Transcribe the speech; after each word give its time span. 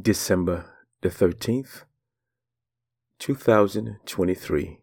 December 0.00 0.64
the 1.02 1.08
13th, 1.08 1.84
2023. 3.20 4.80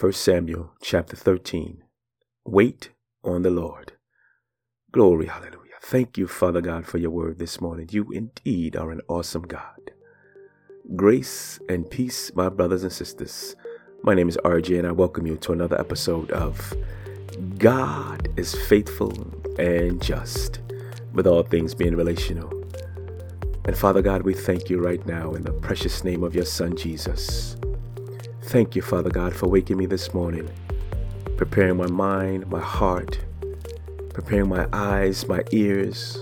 1 0.00 0.12
Samuel 0.12 0.72
chapter 0.82 1.14
13. 1.14 1.84
Wait 2.44 2.90
on 3.22 3.42
the 3.42 3.50
Lord. 3.50 3.92
Glory, 4.90 5.26
hallelujah. 5.26 5.78
Thank 5.80 6.18
you, 6.18 6.26
Father 6.26 6.60
God, 6.60 6.84
for 6.84 6.98
your 6.98 7.12
word 7.12 7.38
this 7.38 7.60
morning. 7.60 7.90
You 7.92 8.10
indeed 8.10 8.74
are 8.74 8.90
an 8.90 9.02
awesome 9.06 9.42
God. 9.42 9.92
Grace 10.96 11.60
and 11.68 11.88
peace, 11.88 12.34
my 12.34 12.48
brothers 12.48 12.82
and 12.82 12.92
sisters. 12.92 13.54
My 14.02 14.14
name 14.14 14.28
is 14.28 14.36
RJ, 14.38 14.80
and 14.80 14.88
I 14.88 14.90
welcome 14.90 15.28
you 15.28 15.36
to 15.36 15.52
another 15.52 15.78
episode 15.78 16.32
of 16.32 16.74
God 17.56 18.28
is 18.36 18.52
Faithful 18.66 19.12
and 19.60 20.02
Just, 20.02 20.58
with 21.12 21.28
all 21.28 21.44
things 21.44 21.72
being 21.72 21.94
relational. 21.94 22.61
And 23.64 23.78
Father 23.78 24.02
God, 24.02 24.22
we 24.22 24.34
thank 24.34 24.68
you 24.68 24.80
right 24.80 25.04
now 25.06 25.34
in 25.34 25.42
the 25.42 25.52
precious 25.52 26.02
name 26.02 26.24
of 26.24 26.34
your 26.34 26.44
Son, 26.44 26.76
Jesus. 26.76 27.56
Thank 28.42 28.74
you, 28.74 28.82
Father 28.82 29.08
God, 29.08 29.34
for 29.34 29.46
waking 29.46 29.76
me 29.76 29.86
this 29.86 30.12
morning, 30.12 30.50
preparing 31.36 31.76
my 31.76 31.86
mind, 31.86 32.50
my 32.50 32.60
heart, 32.60 33.20
preparing 34.12 34.48
my 34.48 34.66
eyes, 34.72 35.28
my 35.28 35.44
ears, 35.52 36.18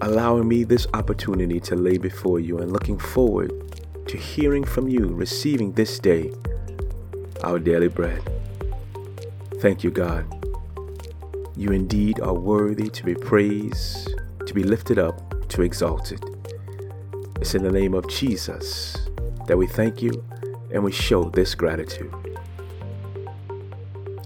allowing 0.00 0.48
me 0.48 0.64
this 0.64 0.88
opportunity 0.94 1.60
to 1.60 1.76
lay 1.76 1.96
before 1.96 2.40
you 2.40 2.58
and 2.58 2.72
looking 2.72 2.98
forward 2.98 3.52
to 4.08 4.16
hearing 4.16 4.64
from 4.64 4.88
you, 4.88 5.06
receiving 5.06 5.70
this 5.72 6.00
day 6.00 6.32
our 7.44 7.60
daily 7.60 7.88
bread. 7.88 8.20
Thank 9.60 9.84
you, 9.84 9.92
God. 9.92 10.26
You 11.56 11.70
indeed 11.70 12.18
are 12.20 12.34
worthy 12.34 12.88
to 12.88 13.04
be 13.04 13.14
praised, 13.14 14.12
to 14.44 14.52
be 14.52 14.64
lifted 14.64 14.98
up, 14.98 15.48
to 15.50 15.62
exalted. 15.62 16.31
It's 17.42 17.56
in 17.56 17.64
the 17.64 17.72
name 17.72 17.92
of 17.92 18.06
Jesus 18.06 18.96
that 19.48 19.58
we 19.58 19.66
thank 19.66 20.00
you 20.00 20.24
and 20.70 20.84
we 20.84 20.92
show 20.92 21.24
this 21.24 21.56
gratitude. 21.56 22.14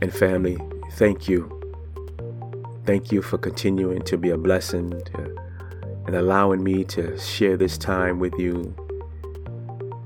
And 0.02 0.12
family, 0.12 0.58
thank 0.92 1.26
you. 1.26 1.50
Thank 2.84 3.12
you 3.12 3.22
for 3.22 3.38
continuing 3.38 4.02
to 4.02 4.18
be 4.18 4.28
a 4.28 4.36
blessing 4.36 4.90
to, 4.90 5.34
and 6.06 6.14
allowing 6.14 6.62
me 6.62 6.84
to 6.84 7.18
share 7.18 7.56
this 7.56 7.78
time 7.78 8.18
with 8.18 8.34
you. 8.38 8.76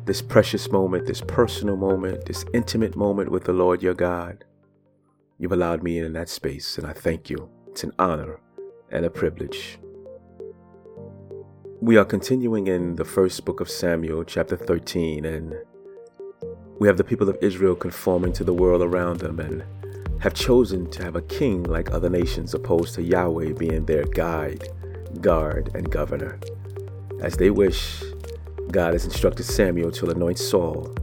This 0.05 0.23
precious 0.23 0.71
moment, 0.71 1.07
this 1.07 1.21
personal 1.21 1.77
moment, 1.77 2.27
this 2.27 2.45
intimate 2.55 2.95
moment 2.95 3.33
with 3.33 3.43
the 3.43 3.53
Lord 3.53 3.83
your 3.83 3.95
God. 3.95 4.45
You've 5.37 5.51
allowed 5.51 5.83
me 5.83 5.99
in 5.99 6.13
that 6.13 6.29
space, 6.29 6.79
and 6.79 6.87
I 6.87 6.93
thank 6.93 7.29
you. 7.29 7.51
It's 7.67 7.83
an 7.83 7.93
honor 7.99 8.39
and 8.93 9.05
a 9.05 9.11
privilege. 9.11 9.81
We 11.83 11.97
are 11.97 12.05
continuing 12.05 12.67
in 12.67 12.97
the 12.97 13.07
first 13.07 13.47
book 13.47 13.59
of 13.59 13.71
Samuel, 13.71 14.23
chapter 14.25 14.55
13, 14.55 15.25
and 15.25 15.55
we 16.79 16.87
have 16.87 16.99
the 16.99 17.05
people 17.05 17.27
of 17.31 17.39
Israel 17.41 17.75
conforming 17.75 18.35
to 18.35 18.45
the 18.45 18.53
world 18.53 18.83
around 18.83 19.21
them 19.21 19.41
and 19.41 19.65
have 20.21 20.35
chosen 20.35 20.91
to 20.91 21.03
have 21.03 21.17
a 21.17 21.23
king 21.23 21.63
like 21.63 21.91
other 21.91 22.11
nations, 22.11 22.53
opposed 22.53 22.97
to 22.97 23.03
Yahweh 23.03 23.55
being 23.55 23.87
their 23.87 24.05
guide, 24.05 24.69
guard, 25.23 25.71
and 25.75 25.91
governor. 25.91 26.39
As 27.23 27.39
they 27.39 27.49
wish, 27.49 28.03
God 28.71 28.93
has 28.93 29.07
instructed 29.07 29.45
Samuel 29.45 29.91
to 29.93 30.11
anoint 30.11 30.39
Saul. 30.39 30.95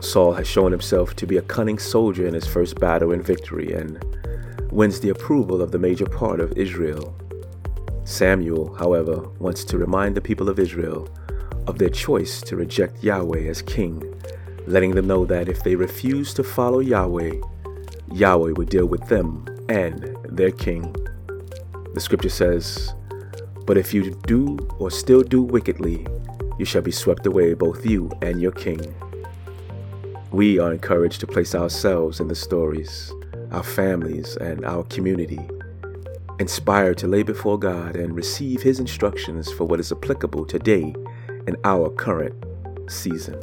Saul 0.00 0.32
has 0.32 0.48
shown 0.48 0.72
himself 0.72 1.14
to 1.14 1.26
be 1.26 1.36
a 1.36 1.42
cunning 1.42 1.78
soldier 1.78 2.26
in 2.26 2.34
his 2.34 2.48
first 2.48 2.80
battle 2.80 3.12
and 3.12 3.24
victory 3.24 3.72
and 3.72 4.04
wins 4.72 4.98
the 4.98 5.10
approval 5.10 5.62
of 5.62 5.70
the 5.70 5.78
major 5.78 6.06
part 6.06 6.40
of 6.40 6.58
Israel 6.58 7.16
Samuel, 8.04 8.74
however, 8.74 9.28
wants 9.38 9.64
to 9.64 9.78
remind 9.78 10.16
the 10.16 10.20
people 10.20 10.48
of 10.48 10.58
Israel 10.58 11.08
of 11.66 11.78
their 11.78 11.88
choice 11.88 12.40
to 12.42 12.56
reject 12.56 13.02
Yahweh 13.04 13.48
as 13.48 13.62
king, 13.62 14.02
letting 14.66 14.94
them 14.94 15.06
know 15.06 15.24
that 15.24 15.48
if 15.48 15.62
they 15.62 15.76
refuse 15.76 16.34
to 16.34 16.42
follow 16.42 16.80
Yahweh, 16.80 17.34
Yahweh 18.12 18.52
would 18.52 18.68
deal 18.68 18.86
with 18.86 19.06
them 19.08 19.46
and 19.68 20.16
their 20.24 20.50
king. 20.50 20.94
The 21.94 22.00
scripture 22.00 22.28
says, 22.28 22.92
But 23.66 23.78
if 23.78 23.94
you 23.94 24.18
do 24.26 24.58
or 24.78 24.90
still 24.90 25.22
do 25.22 25.42
wickedly, 25.42 26.06
you 26.58 26.64
shall 26.64 26.82
be 26.82 26.90
swept 26.90 27.26
away, 27.26 27.54
both 27.54 27.86
you 27.86 28.10
and 28.22 28.40
your 28.40 28.52
king. 28.52 28.80
We 30.32 30.58
are 30.58 30.72
encouraged 30.72 31.20
to 31.20 31.26
place 31.26 31.54
ourselves 31.54 32.18
in 32.18 32.28
the 32.28 32.34
stories, 32.34 33.12
our 33.52 33.62
families, 33.62 34.36
and 34.36 34.64
our 34.64 34.82
community 34.84 35.40
inspired 36.42 36.98
to 36.98 37.06
lay 37.06 37.22
before 37.22 37.56
God 37.56 37.94
and 37.94 38.16
receive 38.16 38.62
His 38.62 38.80
instructions 38.80 39.50
for 39.52 39.64
what 39.64 39.78
is 39.78 39.92
applicable 39.92 40.44
today 40.44 40.92
in 41.46 41.56
our 41.62 41.88
current 41.88 42.34
season. 42.90 43.40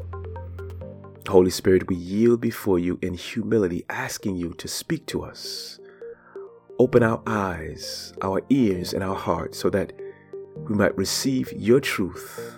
Holy 1.30 1.50
Spirit, 1.50 1.88
we 1.88 1.96
yield 1.96 2.42
before 2.42 2.78
you 2.78 3.00
in 3.02 3.14
humility, 3.14 3.86
asking 3.90 4.36
you 4.36 4.54
to 4.56 4.68
speak 4.68 5.06
to 5.06 5.24
us. 5.24 5.80
Open 6.78 7.02
our 7.02 7.22
eyes, 7.26 8.12
our 8.22 8.42
ears, 8.50 8.94
and 8.94 9.02
our 9.02 9.16
hearts 9.16 9.58
so 9.58 9.70
that 9.70 9.94
we 10.58 10.76
might 10.76 10.96
receive 10.98 11.54
your 11.54 11.80
truth. 11.80 12.54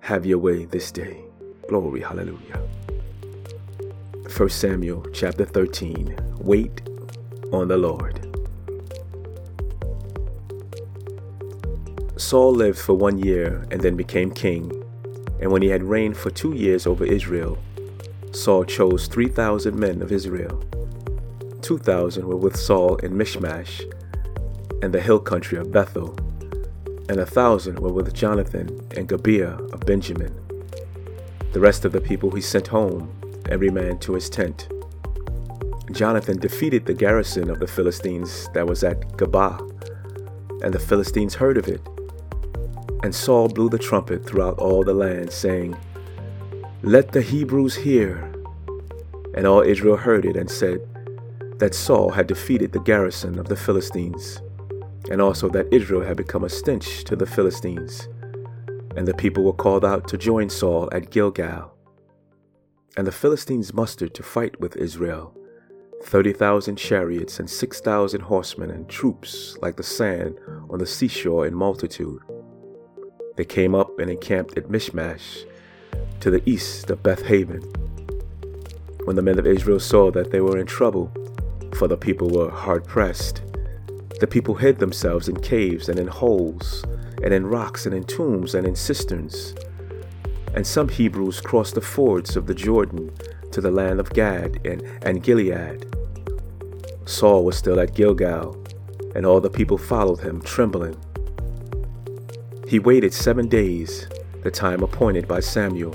Have 0.00 0.24
your 0.24 0.38
way 0.38 0.64
this 0.64 0.90
day. 0.90 1.24
Glory, 1.68 2.00
hallelujah. 2.00 2.62
1 4.34 4.48
Samuel 4.48 5.06
chapter 5.12 5.44
13. 5.44 6.16
Wait 6.38 6.80
on 7.52 7.68
the 7.68 7.76
Lord. 7.76 8.21
Saul 12.22 12.52
lived 12.52 12.78
for 12.78 12.94
one 12.94 13.18
year 13.18 13.66
and 13.70 13.80
then 13.80 13.96
became 13.96 14.30
king. 14.30 14.70
And 15.40 15.50
when 15.50 15.60
he 15.60 15.68
had 15.68 15.82
reigned 15.82 16.16
for 16.16 16.30
two 16.30 16.54
years 16.54 16.86
over 16.86 17.04
Israel, 17.04 17.58
Saul 18.30 18.64
chose 18.64 19.08
3,000 19.08 19.78
men 19.78 20.00
of 20.00 20.12
Israel. 20.12 20.62
2,000 21.62 22.24
were 22.24 22.36
with 22.36 22.56
Saul 22.56 22.96
in 22.96 23.16
Michmash 23.16 23.82
and 24.82 24.94
the 24.94 25.00
hill 25.00 25.18
country 25.18 25.58
of 25.58 25.72
Bethel, 25.72 26.16
and 27.08 27.18
a 27.18 27.26
thousand 27.26 27.80
were 27.80 27.92
with 27.92 28.14
Jonathan 28.14 28.80
and 28.96 29.08
Gibeah 29.08 29.58
of 29.72 29.80
Benjamin. 29.80 30.32
The 31.52 31.60
rest 31.60 31.84
of 31.84 31.92
the 31.92 32.00
people 32.00 32.30
he 32.30 32.40
sent 32.40 32.68
home, 32.68 33.12
every 33.48 33.68
man 33.68 33.98
to 33.98 34.14
his 34.14 34.30
tent. 34.30 34.68
Jonathan 35.90 36.38
defeated 36.38 36.86
the 36.86 36.94
garrison 36.94 37.50
of 37.50 37.58
the 37.58 37.66
Philistines 37.66 38.48
that 38.54 38.66
was 38.66 38.84
at 38.84 39.00
Geba, 39.18 39.58
and 40.62 40.72
the 40.72 40.78
Philistines 40.78 41.34
heard 41.34 41.58
of 41.58 41.68
it 41.68 41.80
and 43.02 43.14
Saul 43.14 43.48
blew 43.48 43.68
the 43.68 43.78
trumpet 43.78 44.24
throughout 44.24 44.58
all 44.58 44.84
the 44.84 44.94
land, 44.94 45.32
saying, 45.32 45.76
Let 46.82 47.12
the 47.12 47.22
Hebrews 47.22 47.74
hear. 47.74 48.32
And 49.34 49.46
all 49.46 49.62
Israel 49.62 49.96
heard 49.96 50.24
it 50.24 50.36
and 50.36 50.50
said 50.50 50.80
that 51.58 51.74
Saul 51.74 52.10
had 52.10 52.26
defeated 52.26 52.72
the 52.72 52.80
garrison 52.80 53.38
of 53.38 53.48
the 53.48 53.56
Philistines, 53.56 54.40
and 55.10 55.20
also 55.20 55.48
that 55.50 55.72
Israel 55.72 56.02
had 56.02 56.16
become 56.16 56.44
a 56.44 56.48
stench 56.48 57.04
to 57.04 57.16
the 57.16 57.26
Philistines. 57.26 58.08
And 58.96 59.08
the 59.08 59.14
people 59.14 59.42
were 59.42 59.52
called 59.52 59.84
out 59.84 60.06
to 60.08 60.18
join 60.18 60.50
Saul 60.50 60.88
at 60.92 61.10
Gilgal. 61.10 61.72
And 62.96 63.06
the 63.06 63.12
Philistines 63.12 63.72
mustered 63.72 64.14
to 64.14 64.22
fight 64.22 64.60
with 64.60 64.76
Israel 64.76 65.34
thirty 66.04 66.32
thousand 66.32 66.76
chariots 66.76 67.38
and 67.38 67.48
six 67.48 67.80
thousand 67.80 68.22
horsemen 68.22 68.70
and 68.70 68.88
troops 68.88 69.56
like 69.62 69.76
the 69.76 69.82
sand 69.82 70.36
on 70.68 70.78
the 70.78 70.86
seashore 70.86 71.46
in 71.46 71.54
multitude. 71.54 72.20
They 73.36 73.44
came 73.44 73.74
up 73.74 73.98
and 73.98 74.10
encamped 74.10 74.58
at 74.58 74.70
Michmash, 74.70 75.44
to 76.20 76.30
the 76.30 76.42
east 76.48 76.90
of 76.90 77.02
Beth-aven. 77.02 77.60
When 79.04 79.16
the 79.16 79.22
men 79.22 79.38
of 79.38 79.46
Israel 79.46 79.80
saw 79.80 80.10
that 80.12 80.30
they 80.30 80.40
were 80.40 80.58
in 80.58 80.66
trouble, 80.66 81.10
for 81.74 81.88
the 81.88 81.96
people 81.96 82.30
were 82.30 82.50
hard 82.50 82.86
pressed, 82.86 83.42
the 84.20 84.26
people 84.26 84.54
hid 84.54 84.78
themselves 84.78 85.28
in 85.28 85.40
caves 85.40 85.88
and 85.88 85.98
in 85.98 86.06
holes, 86.06 86.84
and 87.24 87.32
in 87.32 87.46
rocks 87.46 87.86
and 87.86 87.94
in 87.94 88.04
tombs 88.04 88.54
and 88.54 88.66
in 88.66 88.76
cisterns. 88.76 89.54
And 90.54 90.66
some 90.66 90.88
Hebrews 90.88 91.40
crossed 91.40 91.74
the 91.74 91.80
fords 91.80 92.36
of 92.36 92.46
the 92.46 92.54
Jordan 92.54 93.10
to 93.50 93.60
the 93.60 93.70
land 93.70 93.98
of 93.98 94.10
Gad 94.10 94.64
and, 94.66 94.82
and 95.02 95.22
Gilead. 95.22 95.86
Saul 97.04 97.44
was 97.44 97.56
still 97.56 97.80
at 97.80 97.94
Gilgal, 97.94 98.62
and 99.14 99.26
all 99.26 99.40
the 99.40 99.50
people 99.50 99.78
followed 99.78 100.20
him, 100.20 100.40
trembling. 100.42 100.96
He 102.72 102.78
waited 102.78 103.12
seven 103.12 103.48
days, 103.48 104.08
the 104.42 104.50
time 104.50 104.82
appointed 104.82 105.28
by 105.28 105.40
Samuel. 105.40 105.94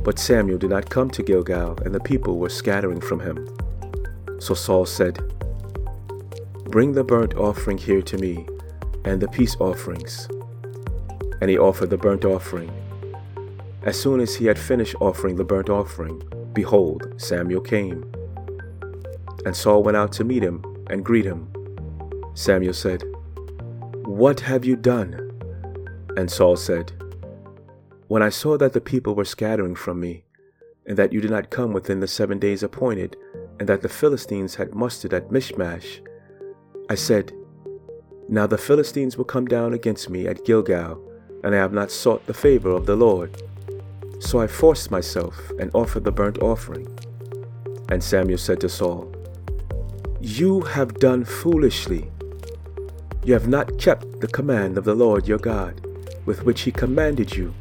But 0.00 0.18
Samuel 0.18 0.56
did 0.56 0.70
not 0.70 0.88
come 0.88 1.10
to 1.10 1.22
Gilgal, 1.22 1.76
and 1.84 1.94
the 1.94 2.00
people 2.00 2.38
were 2.38 2.48
scattering 2.48 3.02
from 3.02 3.20
him. 3.20 3.46
So 4.38 4.54
Saul 4.54 4.86
said, 4.86 5.18
Bring 6.70 6.92
the 6.92 7.04
burnt 7.04 7.34
offering 7.34 7.76
here 7.76 8.00
to 8.00 8.16
me, 8.16 8.46
and 9.04 9.20
the 9.20 9.28
peace 9.28 9.56
offerings. 9.60 10.26
And 11.42 11.50
he 11.50 11.58
offered 11.58 11.90
the 11.90 11.98
burnt 11.98 12.24
offering. 12.24 12.72
As 13.82 14.00
soon 14.00 14.20
as 14.20 14.34
he 14.36 14.46
had 14.46 14.58
finished 14.58 14.94
offering 15.00 15.36
the 15.36 15.44
burnt 15.44 15.68
offering, 15.68 16.22
behold, 16.54 17.12
Samuel 17.18 17.60
came. 17.60 18.10
And 19.44 19.54
Saul 19.54 19.82
went 19.82 19.98
out 19.98 20.12
to 20.12 20.24
meet 20.24 20.42
him 20.42 20.64
and 20.88 21.04
greet 21.04 21.26
him. 21.26 21.52
Samuel 22.32 22.72
said, 22.72 23.04
What 24.06 24.40
have 24.40 24.64
you 24.64 24.76
done? 24.76 25.23
And 26.16 26.30
Saul 26.30 26.56
said, 26.56 26.92
When 28.08 28.22
I 28.22 28.28
saw 28.28 28.56
that 28.58 28.72
the 28.72 28.80
people 28.80 29.14
were 29.14 29.24
scattering 29.24 29.74
from 29.74 30.00
me, 30.00 30.24
and 30.86 30.96
that 30.96 31.12
you 31.12 31.20
did 31.20 31.30
not 31.30 31.50
come 31.50 31.72
within 31.72 32.00
the 32.00 32.08
seven 32.08 32.38
days 32.38 32.62
appointed, 32.62 33.16
and 33.58 33.68
that 33.68 33.82
the 33.82 33.88
Philistines 33.88 34.54
had 34.54 34.74
mustered 34.74 35.14
at 35.14 35.32
Michmash, 35.32 36.00
I 36.88 36.94
said, 36.94 37.32
Now 38.28 38.46
the 38.46 38.58
Philistines 38.58 39.16
will 39.16 39.24
come 39.24 39.46
down 39.46 39.72
against 39.72 40.10
me 40.10 40.26
at 40.26 40.44
Gilgal, 40.44 41.00
and 41.42 41.54
I 41.54 41.58
have 41.58 41.72
not 41.72 41.90
sought 41.90 42.26
the 42.26 42.34
favor 42.34 42.70
of 42.70 42.86
the 42.86 42.96
Lord. 42.96 43.42
So 44.20 44.40
I 44.40 44.46
forced 44.46 44.90
myself 44.90 45.38
and 45.58 45.70
offered 45.74 46.04
the 46.04 46.12
burnt 46.12 46.38
offering. 46.38 46.86
And 47.90 48.02
Samuel 48.02 48.38
said 48.38 48.60
to 48.60 48.68
Saul, 48.68 49.12
You 50.20 50.60
have 50.60 50.94
done 50.94 51.24
foolishly. 51.24 52.10
You 53.24 53.32
have 53.32 53.48
not 53.48 53.78
kept 53.78 54.20
the 54.20 54.28
command 54.28 54.78
of 54.78 54.84
the 54.84 54.94
Lord 54.94 55.26
your 55.26 55.38
God, 55.38 55.86
with 56.26 56.44
which 56.44 56.62
he 56.62 56.72
commanded 56.72 57.34
you, 57.36 57.54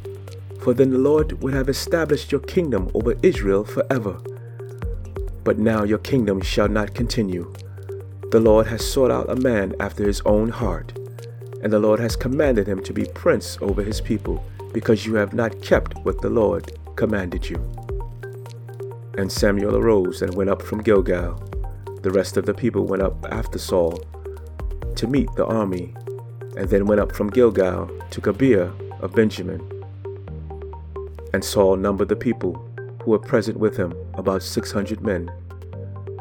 for 0.62 0.74
then 0.74 0.92
the 0.92 0.98
Lord 0.98 1.42
would 1.42 1.54
have 1.54 1.69
established 1.69 2.31
your 2.31 2.42
kingdom 2.42 2.89
over 2.94 3.15
Israel 3.21 3.63
forever. 3.63 4.19
But 5.44 5.60
now 5.60 5.83
your 5.83 5.98
kingdom 5.98 6.42
shall 6.42 6.69
not 6.69 6.94
continue. 6.94 7.54
The 8.31 8.39
Lord 8.39 8.68
has 8.68 8.89
sought 8.89 9.12
out 9.12 9.30
a 9.30 9.36
man 9.36 9.75
after 9.80 10.06
his 10.06 10.21
own 10.25 10.50
heart, 10.50 10.98
and 11.62 11.71
the 11.71 11.80
Lord 11.80 12.00
has 12.00 12.15
commanded 12.15 12.68
him 12.68 12.81
to 12.83 12.94
be 12.94 13.06
prince 13.13 13.57
over 13.62 13.83
his 13.83 14.01
people, 14.01 14.44
because 14.74 15.06
you 15.06 15.15
have 15.15 15.33
not 15.33 15.62
kept 15.62 15.98
what 16.00 16.21
the 16.21 16.30
Lord 16.30 16.71
commanded 16.95 17.50
you. 17.50 17.57
And 19.18 19.31
Samuel 19.31 19.75
arose 19.75 20.21
and 20.21 20.33
went 20.33 20.50
up 20.50 20.62
from 20.62 20.81
Gilgal. 20.81 21.36
The 22.01 22.12
rest 22.12 22.38
of 22.38 22.45
the 22.45 22.54
people 22.54 22.86
went 22.86 23.04
up 23.04 23.25
after 23.30 23.60
Saul 23.60 24.01
to 24.95 25.07
meet 25.07 25.30
the 25.36 25.45
army, 25.45 25.94
and 26.57 26.69
then 26.69 26.85
went 26.85 27.01
up 27.01 27.15
from 27.15 27.29
Gilgal 27.29 27.89
to 28.11 28.21
Gibeah 28.21 28.71
of 29.01 29.13
Benjamin. 29.13 29.61
And 31.33 31.44
Saul 31.44 31.75
numbered 31.77 32.09
the 32.09 32.15
people 32.15 32.53
who 33.01 33.11
were 33.11 33.19
present 33.19 33.57
with 33.57 33.75
him, 33.75 33.94
about 34.13 34.44
six 34.44 34.71
hundred 34.71 35.01
men. 35.01 35.31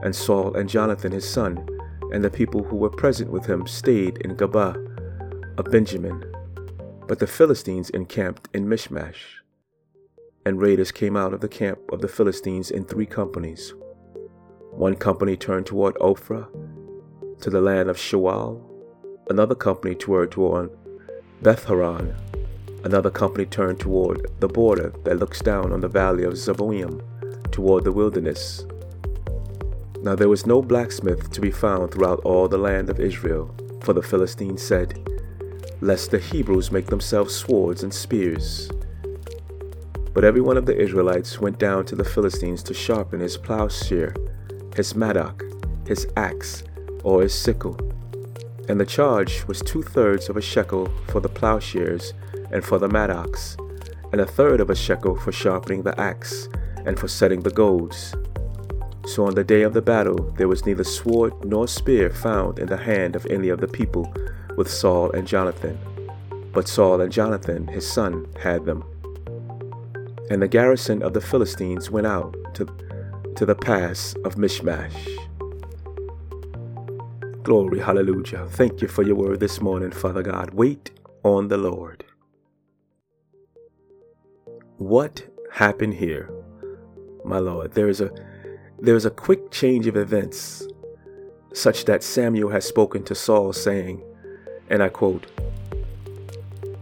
And 0.02 0.16
Saul 0.16 0.56
and 0.56 0.68
Jonathan 0.68 1.12
his 1.12 1.28
son, 1.28 1.68
and 2.12 2.24
the 2.24 2.30
people 2.30 2.64
who 2.64 2.76
were 2.76 2.90
present 2.90 3.30
with 3.30 3.46
him 3.46 3.66
stayed 3.66 4.18
in 4.18 4.36
Geba 4.36 4.74
of 5.58 5.70
Benjamin. 5.70 6.24
But 7.06 7.18
the 7.18 7.26
Philistines 7.26 7.90
encamped 7.90 8.48
in 8.54 8.68
Michmash. 8.68 9.42
And 10.44 10.60
raiders 10.60 10.90
came 10.90 11.16
out 11.16 11.32
of 11.32 11.40
the 11.40 11.48
camp 11.48 11.78
of 11.92 12.00
the 12.00 12.08
Philistines 12.08 12.70
in 12.70 12.84
three 12.84 13.06
companies. 13.06 13.74
One 14.72 14.96
company 14.96 15.36
turned 15.36 15.66
toward 15.66 15.94
Ophrah, 15.96 16.48
to 17.42 17.50
the 17.50 17.60
land 17.60 17.88
of 17.90 17.96
Shual, 17.96 18.60
another 19.30 19.54
company 19.54 19.94
turned 19.94 20.30
toward 20.30 20.70
Beth 21.42 21.64
Horon, 21.64 22.14
another 22.84 23.10
company 23.10 23.46
turned 23.46 23.80
toward 23.80 24.26
the 24.40 24.48
border 24.48 24.92
that 25.04 25.18
looks 25.18 25.40
down 25.40 25.72
on 25.72 25.80
the 25.80 25.88
valley 25.88 26.24
of 26.24 26.34
Zeboim, 26.34 27.00
toward 27.50 27.84
the 27.84 27.92
wilderness. 27.92 28.64
Now 30.02 30.14
there 30.16 30.28
was 30.28 30.46
no 30.46 30.62
blacksmith 30.62 31.30
to 31.30 31.40
be 31.40 31.50
found 31.50 31.92
throughout 31.92 32.20
all 32.20 32.48
the 32.48 32.58
land 32.58 32.90
of 32.90 32.98
Israel, 32.98 33.54
for 33.82 33.92
the 33.92 34.02
Philistines 34.02 34.62
said, 34.62 34.98
Lest 35.80 36.10
the 36.10 36.18
Hebrews 36.18 36.72
make 36.72 36.86
themselves 36.86 37.34
swords 37.34 37.82
and 37.82 37.92
spears. 37.92 38.70
But 40.14 40.24
every 40.24 40.40
one 40.40 40.56
of 40.56 40.66
the 40.66 40.78
Israelites 40.78 41.40
went 41.40 41.58
down 41.58 41.86
to 41.86 41.96
the 41.96 42.04
Philistines 42.04 42.62
to 42.64 42.74
sharpen 42.74 43.20
his 43.20 43.36
plowshare, 43.36 44.14
his 44.76 44.94
mattock, 44.94 45.42
his 45.86 46.06
axe, 46.16 46.64
or 47.02 47.22
his 47.22 47.34
sickle. 47.34 47.76
And 48.72 48.80
the 48.80 48.86
charge 48.86 49.44
was 49.46 49.60
two 49.60 49.82
thirds 49.82 50.30
of 50.30 50.38
a 50.38 50.40
shekel 50.40 50.90
for 51.08 51.20
the 51.20 51.28
plowshares 51.28 52.14
and 52.50 52.64
for 52.64 52.78
the 52.78 52.88
mattocks, 52.88 53.54
and 54.12 54.18
a 54.18 54.24
third 54.24 54.60
of 54.60 54.70
a 54.70 54.74
shekel 54.74 55.14
for 55.14 55.30
sharpening 55.30 55.82
the 55.82 56.00
axe 56.00 56.48
and 56.86 56.98
for 56.98 57.06
setting 57.06 57.40
the 57.40 57.50
goads. 57.50 58.14
So 59.04 59.26
on 59.26 59.34
the 59.34 59.44
day 59.44 59.60
of 59.60 59.74
the 59.74 59.82
battle 59.82 60.32
there 60.38 60.48
was 60.48 60.64
neither 60.64 60.84
sword 60.84 61.34
nor 61.44 61.68
spear 61.68 62.08
found 62.08 62.58
in 62.58 62.66
the 62.66 62.78
hand 62.78 63.14
of 63.14 63.26
any 63.26 63.50
of 63.50 63.60
the 63.60 63.68
people 63.68 64.10
with 64.56 64.70
Saul 64.70 65.10
and 65.10 65.28
Jonathan, 65.28 65.78
but 66.54 66.66
Saul 66.66 67.02
and 67.02 67.12
Jonathan 67.12 67.68
his 67.68 67.86
son 67.86 68.26
had 68.40 68.64
them. 68.64 68.84
And 70.30 70.40
the 70.40 70.48
garrison 70.48 71.02
of 71.02 71.12
the 71.12 71.20
Philistines 71.20 71.90
went 71.90 72.06
out 72.06 72.34
to, 72.54 72.64
to 73.36 73.44
the 73.44 73.54
pass 73.54 74.14
of 74.24 74.38
Michmash. 74.38 74.96
Glory, 77.42 77.80
hallelujah. 77.80 78.46
Thank 78.50 78.82
you 78.82 78.88
for 78.88 79.02
your 79.02 79.16
word 79.16 79.40
this 79.40 79.60
morning, 79.60 79.90
Father 79.90 80.22
God. 80.22 80.54
Wait 80.54 80.90
on 81.22 81.48
the 81.48 81.56
Lord. 81.56 82.04
What 84.78 85.24
happened 85.52 85.94
here? 85.94 86.30
My 87.24 87.38
Lord, 87.38 87.72
there 87.72 87.88
is 87.88 88.00
a 88.00 88.10
there 88.78 88.96
is 88.96 89.06
a 89.06 89.10
quick 89.10 89.50
change 89.50 89.86
of 89.86 89.96
events 89.96 90.66
such 91.52 91.84
that 91.84 92.02
Samuel 92.02 92.50
has 92.50 92.64
spoken 92.64 93.04
to 93.04 93.14
Saul 93.14 93.52
saying, 93.52 94.02
and 94.70 94.82
I 94.82 94.88
quote, 94.88 95.26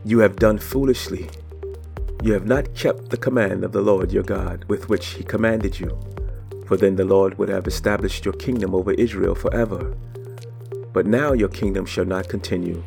You 0.05 0.21
have 0.21 0.37
done 0.37 0.59
foolishly 0.59 1.29
you 2.23 2.35
have 2.35 2.47
not 2.47 2.75
kept 2.75 3.09
the 3.09 3.17
command 3.17 3.65
of 3.65 3.73
the 3.73 3.81
Lord 3.81 4.13
your 4.13 4.23
God 4.23 4.67
with 4.69 4.91
which 4.91 5.07
he 5.15 5.25
commanded 5.25 5.81
you, 5.81 5.99
for 6.67 6.77
then 6.77 6.95
the 6.95 7.05
Lord 7.05 7.39
would 7.39 7.49
have 7.49 7.67
established 7.67 8.27
your 8.27 8.35
kingdom 8.35 8.75
over 8.75 8.93
Israel 8.93 9.35
forever. 9.35 9.97
But 10.93 11.07
now 11.07 11.33
your 11.33 11.49
kingdom 11.49 11.87
shall 11.87 12.05
not 12.05 12.29
continue. 12.29 12.83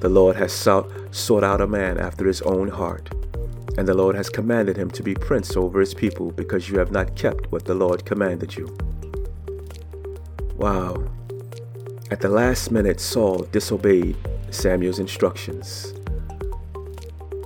The 0.00 0.08
Lord 0.08 0.36
has 0.36 0.52
sought 0.52 1.44
out 1.44 1.60
a 1.60 1.66
man 1.66 1.98
after 1.98 2.26
his 2.26 2.42
own 2.42 2.68
heart, 2.68 3.10
and 3.76 3.86
the 3.86 3.94
Lord 3.94 4.16
has 4.16 4.28
commanded 4.28 4.76
him 4.76 4.90
to 4.92 5.02
be 5.02 5.14
prince 5.14 5.56
over 5.56 5.80
his 5.80 5.94
people 5.94 6.30
because 6.32 6.68
you 6.68 6.78
have 6.78 6.90
not 6.90 7.16
kept 7.16 7.50
what 7.52 7.64
the 7.64 7.74
Lord 7.74 8.04
commanded 8.04 8.56
you. 8.56 8.76
Wow. 10.56 11.04
At 12.10 12.20
the 12.20 12.28
last 12.28 12.70
minute, 12.70 13.00
Saul 13.00 13.46
disobeyed 13.52 14.16
Samuel's 14.50 14.98
instructions 14.98 15.94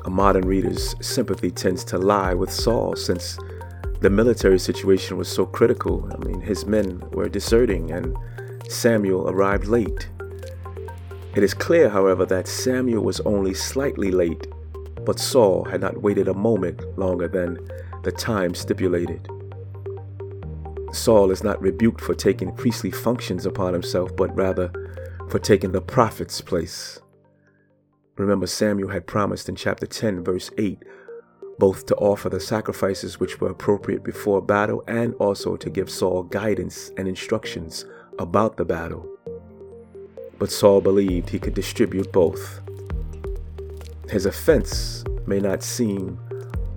a 0.04 0.10
modern 0.10 0.46
reader's 0.46 0.94
sympathy 1.00 1.50
tends 1.50 1.82
to 1.84 1.98
lie 1.98 2.34
with 2.34 2.52
Saul 2.52 2.94
since 2.94 3.38
the 4.00 4.10
military 4.10 4.58
situation 4.58 5.16
was 5.16 5.28
so 5.28 5.46
critical. 5.46 6.08
I 6.12 6.18
mean, 6.26 6.40
his 6.40 6.66
men 6.66 7.02
were 7.12 7.28
deserting 7.28 7.90
and 7.90 8.16
Samuel 8.74 9.30
arrived 9.30 9.66
late. 9.66 10.08
It 11.34 11.42
is 11.42 11.54
clear, 11.54 11.88
however, 11.88 12.26
that 12.26 12.48
Samuel 12.48 13.04
was 13.04 13.20
only 13.20 13.54
slightly 13.54 14.10
late, 14.10 14.46
but 15.04 15.18
Saul 15.18 15.64
had 15.64 15.80
not 15.80 16.02
waited 16.02 16.28
a 16.28 16.34
moment 16.34 16.82
longer 16.98 17.28
than 17.28 17.58
the 18.02 18.12
time 18.12 18.54
stipulated. 18.54 19.28
Saul 20.92 21.30
is 21.30 21.42
not 21.42 21.60
rebuked 21.62 22.00
for 22.00 22.14
taking 22.14 22.54
priestly 22.54 22.90
functions 22.90 23.46
upon 23.46 23.72
himself, 23.72 24.14
but 24.16 24.34
rather 24.36 24.70
for 25.28 25.38
taking 25.38 25.72
the 25.72 25.80
prophet's 25.80 26.40
place. 26.40 27.00
Remember, 28.16 28.46
Samuel 28.46 28.90
had 28.90 29.06
promised 29.06 29.48
in 29.48 29.56
chapter 29.56 29.86
10, 29.86 30.22
verse 30.22 30.50
8, 30.58 30.82
both 31.58 31.86
to 31.86 31.94
offer 31.96 32.28
the 32.28 32.40
sacrifices 32.40 33.18
which 33.18 33.40
were 33.40 33.50
appropriate 33.50 34.04
before 34.04 34.42
battle 34.42 34.82
and 34.86 35.14
also 35.14 35.56
to 35.56 35.70
give 35.70 35.90
Saul 35.90 36.24
guidance 36.24 36.90
and 36.96 37.08
instructions 37.08 37.86
about 38.18 38.56
the 38.56 38.64
battle. 38.64 39.08
But 40.38 40.50
Saul 40.50 40.80
believed 40.80 41.30
he 41.30 41.38
could 41.38 41.54
distribute 41.54 42.12
both. 42.12 42.60
His 44.10 44.26
offense 44.26 45.04
may 45.26 45.40
not 45.40 45.62
seem 45.62 46.18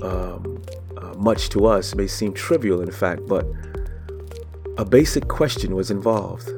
um, 0.01 0.61
uh, 0.97 1.13
much 1.15 1.49
to 1.49 1.65
us, 1.65 1.95
may 1.95 2.07
seem 2.07 2.33
trivial, 2.33 2.81
in 2.81 2.91
fact, 2.91 3.21
but 3.27 3.45
a 4.77 4.85
basic 4.85 5.27
question 5.27 5.75
was 5.75 5.91
involved. 5.91 6.49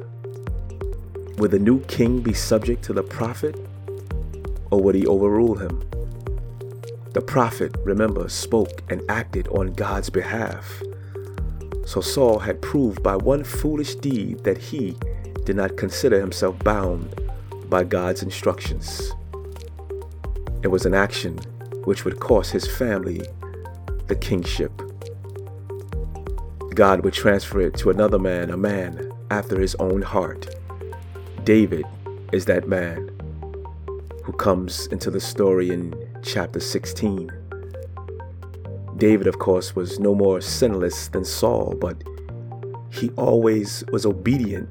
Would 1.38 1.50
the 1.52 1.58
new 1.58 1.80
king 1.84 2.20
be 2.20 2.34
subject 2.34 2.84
to 2.84 2.92
the 2.92 3.02
prophet 3.02 3.56
or 4.70 4.80
would 4.82 4.94
he 4.94 5.06
overrule 5.06 5.56
him? 5.56 5.82
The 7.12 7.22
prophet, 7.22 7.74
remember, 7.82 8.28
spoke 8.28 8.82
and 8.88 9.02
acted 9.08 9.48
on 9.48 9.72
God's 9.72 10.10
behalf. 10.10 10.82
So 11.90 12.00
Saul 12.00 12.38
had 12.38 12.62
proved 12.62 13.02
by 13.02 13.16
one 13.16 13.42
foolish 13.42 13.96
deed 13.96 14.44
that 14.44 14.56
he 14.58 14.96
did 15.44 15.56
not 15.56 15.76
consider 15.76 16.20
himself 16.20 16.56
bound 16.60 17.12
by 17.68 17.82
God's 17.82 18.22
instructions. 18.22 19.10
It 20.62 20.68
was 20.68 20.86
an 20.86 20.94
action 20.94 21.36
which 21.82 22.04
would 22.04 22.20
cost 22.20 22.52
his 22.52 22.64
family 22.64 23.22
the 24.06 24.14
kingship. 24.14 24.70
God 26.76 27.02
would 27.02 27.12
transfer 27.12 27.60
it 27.60 27.74
to 27.78 27.90
another 27.90 28.20
man, 28.20 28.50
a 28.50 28.56
man 28.56 29.10
after 29.32 29.58
his 29.58 29.74
own 29.80 30.00
heart. 30.00 30.54
David 31.42 31.86
is 32.30 32.44
that 32.44 32.68
man 32.68 33.10
who 34.22 34.32
comes 34.34 34.86
into 34.92 35.10
the 35.10 35.18
story 35.20 35.70
in 35.70 35.92
chapter 36.22 36.60
16. 36.60 37.39
David, 39.00 39.26
of 39.26 39.38
course, 39.38 39.74
was 39.74 39.98
no 39.98 40.14
more 40.14 40.42
sinless 40.42 41.08
than 41.08 41.24
Saul, 41.24 41.74
but 41.80 42.04
he 42.92 43.08
always 43.16 43.82
was 43.90 44.04
obedient 44.04 44.68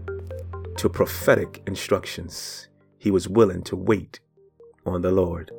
to 0.77 0.87
prophetic 0.87 1.63
instructions. 1.65 2.67
He 2.99 3.09
was 3.09 3.27
willing 3.27 3.63
to 3.63 3.75
wait 3.75 4.19
on 4.85 5.01
the 5.01 5.09
Lord. 5.09 5.49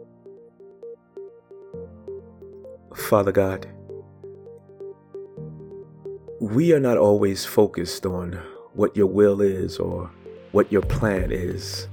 Father 2.94 3.32
God, 3.32 3.66
we 6.38 6.72
are 6.72 6.78
not 6.78 6.96
always 6.96 7.44
focused 7.44 8.06
on 8.06 8.34
what 8.74 8.96
your 8.96 9.08
will 9.08 9.40
is 9.40 9.80
or 9.80 10.12
what 10.52 10.70
your 10.70 10.82
plan 10.82 11.32
is. 11.32 11.88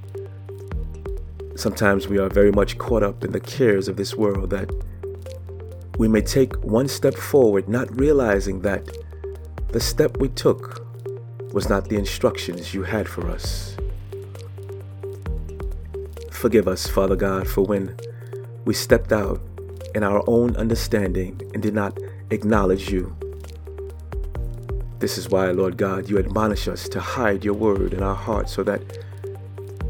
Sometimes 1.56 2.08
we 2.08 2.20
are 2.20 2.30
very 2.30 2.52
much 2.52 2.78
caught 2.78 3.02
up 3.02 3.24
in 3.24 3.32
the 3.32 3.40
cares 3.40 3.88
of 3.88 3.96
this 3.96 4.14
world 4.14 4.52
that 4.52 4.70
we 5.98 6.08
may 6.08 6.22
take 6.22 6.56
one 6.64 6.88
step 6.88 7.16
forward, 7.16 7.68
not 7.68 8.00
realizing 8.00 8.62
that 8.62 8.88
the 9.70 9.80
step 9.80 10.18
we 10.18 10.30
took 10.30 10.86
was 11.54 11.70
not 11.70 11.90
the 11.90 11.98
instructions 11.98 12.74
you 12.74 12.84
had 12.84 13.08
for 13.08 13.28
us. 13.30 13.76
Forgive 16.32 16.68
us, 16.68 16.86
Father 16.88 17.16
God, 17.16 17.48
for 17.48 17.64
when 17.64 17.98
we 18.66 18.76
stepped 18.76 19.12
out 19.12 19.42
in 19.96 20.04
our 20.04 20.24
own 20.28 20.56
understanding 20.56 21.42
and 21.56 21.64
did 21.64 21.74
not 21.74 21.98
acknowledge 22.30 22.92
you. 22.92 23.16
This 25.00 25.18
is 25.18 25.30
why, 25.30 25.50
Lord 25.50 25.78
God, 25.78 26.10
you 26.10 26.20
admonish 26.20 26.68
us 26.68 26.88
to 26.90 27.00
hide 27.00 27.44
your 27.44 27.56
word 27.56 27.94
in 27.94 28.04
our 28.04 28.16
hearts 28.16 28.54
so 28.54 28.62
that 28.64 28.82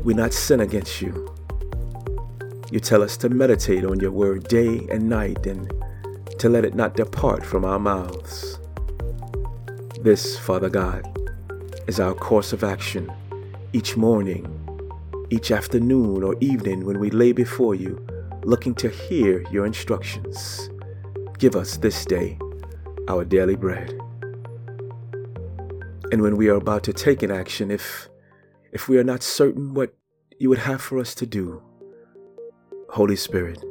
we 0.03 0.13
not 0.13 0.31
sin 0.31 0.61
against 0.61 1.01
you. 1.01 1.33
You 2.71 2.79
tell 2.79 3.01
us 3.01 3.17
to 3.17 3.29
meditate 3.29 3.83
on 3.83 3.99
your 3.99 4.11
word 4.11 4.47
day 4.47 4.87
and 4.89 5.09
night 5.09 5.45
and 5.45 5.71
to 6.39 6.49
let 6.49 6.65
it 6.65 6.75
not 6.75 6.95
depart 6.95 7.45
from 7.45 7.65
our 7.65 7.79
mouths. 7.79 8.59
This, 10.01 10.37
Father 10.37 10.69
God, 10.69 11.03
is 11.87 11.99
our 11.99 12.13
course 12.13 12.53
of 12.53 12.63
action 12.63 13.11
each 13.73 13.97
morning, 13.97 14.45
each 15.29 15.51
afternoon 15.51 16.23
or 16.23 16.35
evening 16.39 16.85
when 16.85 16.99
we 16.99 17.09
lay 17.09 17.31
before 17.31 17.75
you, 17.75 18.05
looking 18.43 18.75
to 18.75 18.89
hear 18.89 19.43
your 19.51 19.65
instructions. 19.65 20.69
Give 21.37 21.55
us 21.55 21.77
this 21.77 22.05
day 22.05 22.37
our 23.07 23.23
daily 23.23 23.55
bread. 23.55 23.89
And 26.11 26.21
when 26.21 26.37
we 26.37 26.49
are 26.49 26.55
about 26.55 26.83
to 26.83 26.93
take 26.93 27.23
an 27.23 27.31
action, 27.31 27.71
if 27.71 28.09
if 28.71 28.87
we 28.87 28.97
are 28.97 29.03
not 29.03 29.23
certain 29.23 29.73
what 29.73 29.95
you 30.39 30.49
would 30.49 30.59
have 30.59 30.81
for 30.81 30.99
us 30.99 31.15
to 31.15 31.25
do, 31.25 31.61
Holy 32.89 33.15
Spirit, 33.15 33.63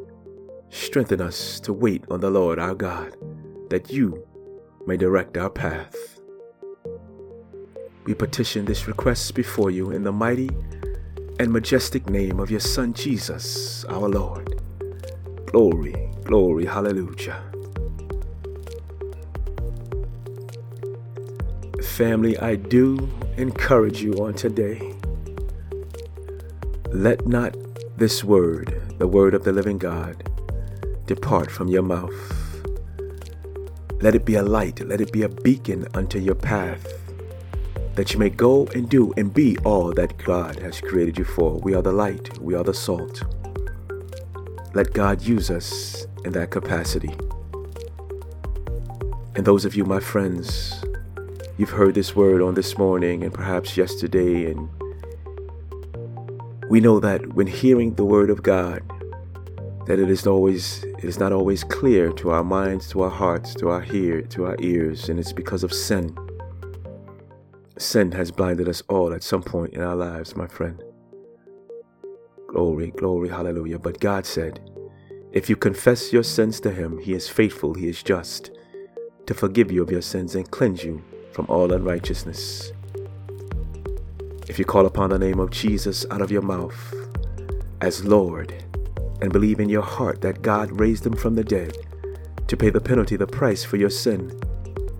Strengthen 0.70 1.20
us 1.20 1.60
to 1.60 1.72
wait 1.72 2.04
on 2.10 2.20
the 2.20 2.30
Lord 2.30 2.58
our 2.58 2.74
God, 2.74 3.16
that 3.70 3.90
you 3.90 4.26
may 4.86 4.96
direct 4.96 5.36
our 5.36 5.50
path. 5.50 6.20
We 8.04 8.14
petition 8.14 8.64
this 8.64 8.86
request 8.86 9.34
before 9.34 9.70
you 9.70 9.90
in 9.90 10.04
the 10.04 10.12
mighty 10.12 10.50
and 11.40 11.52
majestic 11.52 12.08
name 12.08 12.38
of 12.38 12.50
your 12.50 12.60
Son 12.60 12.92
Jesus, 12.94 13.84
our 13.86 14.08
Lord. 14.08 14.62
Glory, 15.46 16.10
glory, 16.24 16.66
hallelujah. 16.66 17.42
Family, 21.82 22.38
I 22.38 22.56
do 22.56 23.08
encourage 23.36 24.02
you 24.02 24.14
on 24.24 24.34
today. 24.34 24.92
Let 26.90 27.26
not 27.26 27.56
this 27.96 28.22
word, 28.22 28.82
the 28.98 29.08
word 29.08 29.34
of 29.34 29.44
the 29.44 29.52
living 29.52 29.78
God, 29.78 30.25
depart 31.06 31.50
from 31.50 31.68
your 31.68 31.82
mouth. 31.82 32.12
Let 34.00 34.14
it 34.14 34.24
be 34.24 34.34
a 34.34 34.42
light, 34.42 34.86
let 34.86 35.00
it 35.00 35.12
be 35.12 35.22
a 35.22 35.28
beacon 35.28 35.86
unto 35.94 36.18
your 36.18 36.34
path, 36.34 36.86
that 37.94 38.12
you 38.12 38.18
may 38.18 38.28
go 38.28 38.66
and 38.74 38.88
do 38.88 39.14
and 39.16 39.32
be 39.32 39.56
all 39.64 39.92
that 39.94 40.18
God 40.18 40.58
has 40.58 40.80
created 40.80 41.16
you 41.16 41.24
for. 41.24 41.58
We 41.60 41.74
are 41.74 41.82
the 41.82 41.92
light, 41.92 42.38
we 42.40 42.54
are 42.54 42.64
the 42.64 42.74
salt. 42.74 43.22
Let 44.74 44.92
God 44.92 45.22
use 45.22 45.50
us 45.50 46.06
in 46.24 46.32
that 46.32 46.50
capacity. 46.50 47.14
And 49.34 49.46
those 49.46 49.64
of 49.64 49.74
you, 49.74 49.84
my 49.84 50.00
friends, 50.00 50.84
you've 51.56 51.70
heard 51.70 51.94
this 51.94 52.14
word 52.14 52.42
on 52.42 52.54
this 52.54 52.76
morning 52.76 53.22
and 53.22 53.32
perhaps 53.32 53.76
yesterday, 53.76 54.50
and 54.50 54.68
we 56.68 56.80
know 56.80 57.00
that 57.00 57.34
when 57.34 57.46
hearing 57.46 57.94
the 57.94 58.04
word 58.04 58.28
of 58.28 58.42
God, 58.42 58.82
that 59.86 59.98
it 59.98 60.10
is 60.10 60.26
always 60.26 60.84
is 61.06 61.18
not 61.18 61.32
always 61.32 61.62
clear 61.62 62.12
to 62.12 62.30
our 62.30 62.42
minds, 62.44 62.88
to 62.90 63.02
our 63.02 63.10
hearts, 63.10 63.54
to 63.54 63.68
our 63.68 63.80
hear, 63.80 64.22
to 64.22 64.46
our 64.46 64.56
ears, 64.60 65.08
and 65.08 65.20
it's 65.20 65.32
because 65.32 65.62
of 65.62 65.72
sin. 65.72 66.16
Sin 67.78 68.10
has 68.12 68.30
blinded 68.30 68.68
us 68.68 68.82
all 68.88 69.12
at 69.12 69.22
some 69.22 69.42
point 69.42 69.74
in 69.74 69.82
our 69.82 69.94
lives, 69.94 70.34
my 70.36 70.46
friend. 70.46 70.82
Glory, 72.48 72.90
glory, 72.90 73.28
hallelujah. 73.28 73.78
But 73.78 74.00
God 74.00 74.26
said, 74.26 74.60
if 75.32 75.50
you 75.50 75.56
confess 75.56 76.12
your 76.12 76.22
sins 76.22 76.58
to 76.60 76.70
him, 76.70 76.98
he 76.98 77.12
is 77.12 77.28
faithful, 77.28 77.74
he 77.74 77.88
is 77.88 78.02
just 78.02 78.50
to 79.26 79.34
forgive 79.34 79.70
you 79.70 79.82
of 79.82 79.90
your 79.90 80.02
sins 80.02 80.34
and 80.34 80.50
cleanse 80.50 80.82
you 80.82 81.04
from 81.32 81.46
all 81.48 81.72
unrighteousness. 81.72 82.72
If 84.48 84.58
you 84.58 84.64
call 84.64 84.86
upon 84.86 85.10
the 85.10 85.18
name 85.18 85.38
of 85.38 85.50
Jesus 85.50 86.06
out 86.10 86.22
of 86.22 86.30
your 86.30 86.42
mouth 86.42 86.94
as 87.80 88.04
Lord 88.04 88.54
and 89.20 89.32
believe 89.32 89.60
in 89.60 89.68
your 89.68 89.82
heart 89.82 90.20
that 90.20 90.42
God 90.42 90.78
raised 90.78 91.06
him 91.06 91.16
from 91.16 91.34
the 91.34 91.44
dead 91.44 91.76
to 92.48 92.56
pay 92.56 92.70
the 92.70 92.80
penalty, 92.80 93.16
the 93.16 93.26
price 93.26 93.64
for 93.64 93.76
your 93.76 93.90
sin, 93.90 94.38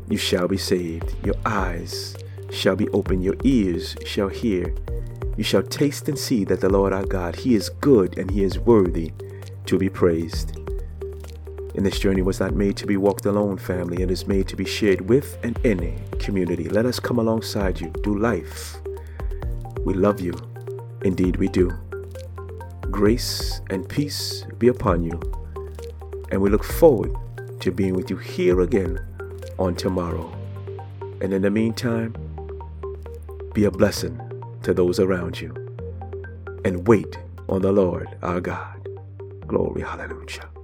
you 0.09 0.17
shall 0.17 0.49
be 0.49 0.57
saved. 0.57 1.15
Your 1.25 1.35
eyes 1.45 2.17
shall 2.51 2.77
be 2.77 2.89
open, 2.89 3.23
your 3.23 3.37
ears 3.45 3.97
shall 4.05 4.29
hear. 4.29 4.75
You 5.37 5.45
shall 5.45 5.63
taste 5.63 6.09
and 6.09 6.19
see 6.19 6.45
that 6.45 6.61
the 6.61 6.69
Lord 6.69 6.93
our 6.93 7.05
God, 7.05 7.37
He 7.37 7.55
is 7.55 7.69
good 7.69 8.19
and 8.19 8.31
He 8.31 8.43
is 8.43 8.59
worthy 8.59 9.13
to 9.67 9.79
be 9.79 9.89
praised. 9.89 10.57
And 11.77 11.85
this 11.85 11.99
journey 11.99 12.23
was 12.23 12.41
not 12.41 12.55
made 12.55 12.77
to 12.79 12.87
be 12.87 12.97
walked 12.97 13.27
alone, 13.27 13.59
family. 13.59 14.03
And 14.03 14.11
It 14.11 14.15
is 14.15 14.27
made 14.27 14.49
to 14.49 14.57
be 14.57 14.65
shared 14.65 15.03
with 15.03 15.37
and 15.43 15.59
in 15.65 15.83
a 15.83 16.17
community. 16.19 16.69
Let 16.69 16.87
us 16.87 16.99
come 16.99 17.19
alongside 17.19 17.81
you. 17.81 17.91
Do 18.03 18.19
life. 18.19 18.79
We 19.85 19.95
love 19.95 20.21
you. 20.21 20.35
Indeed, 21.03 21.37
we 21.37 21.49
do 21.49 21.77
grace 22.97 23.61
and 23.69 23.87
peace 23.87 24.47
be 24.57 24.69
upon 24.69 25.03
you. 25.03 25.21
And 26.31 26.41
we 26.41 26.49
look 26.49 26.65
forward 26.65 27.15
to 27.61 27.71
being 27.71 27.93
with 27.93 28.09
you 28.09 28.17
here 28.17 28.63
again 28.63 28.99
on 29.59 29.75
tomorrow. 29.75 30.35
And 31.21 31.35
in 31.35 31.43
the 31.43 31.51
meantime, 31.51 32.15
be 33.53 33.67
a 33.67 33.71
blessing 33.71 34.19
to 34.63 34.73
those 34.73 34.99
around 34.99 35.39
you. 35.39 35.53
And 36.65 36.89
wait 36.89 37.19
on 37.51 37.61
the 37.61 37.71
Lord 37.71 38.09
our 38.23 38.41
God. 38.41 38.89
Glory, 39.47 39.83
hallelujah. 39.83 40.56